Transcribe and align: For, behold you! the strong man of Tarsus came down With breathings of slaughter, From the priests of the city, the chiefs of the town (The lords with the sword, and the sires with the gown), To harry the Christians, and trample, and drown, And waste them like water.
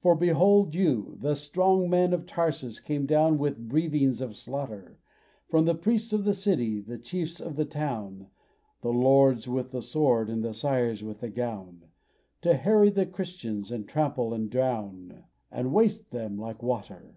For, 0.00 0.14
behold 0.14 0.74
you! 0.74 1.18
the 1.20 1.34
strong 1.36 1.90
man 1.90 2.14
of 2.14 2.24
Tarsus 2.24 2.80
came 2.80 3.04
down 3.04 3.36
With 3.36 3.68
breathings 3.68 4.22
of 4.22 4.34
slaughter, 4.34 4.98
From 5.50 5.66
the 5.66 5.74
priests 5.74 6.14
of 6.14 6.24
the 6.24 6.32
city, 6.32 6.80
the 6.80 6.96
chiefs 6.96 7.40
of 7.40 7.56
the 7.56 7.66
town 7.66 8.28
(The 8.80 8.88
lords 8.94 9.48
with 9.48 9.70
the 9.70 9.82
sword, 9.82 10.30
and 10.30 10.42
the 10.42 10.54
sires 10.54 11.02
with 11.04 11.20
the 11.20 11.28
gown), 11.28 11.82
To 12.40 12.54
harry 12.56 12.88
the 12.88 13.04
Christians, 13.04 13.70
and 13.70 13.86
trample, 13.86 14.32
and 14.32 14.48
drown, 14.48 15.24
And 15.50 15.74
waste 15.74 16.10
them 16.10 16.38
like 16.38 16.62
water. 16.62 17.16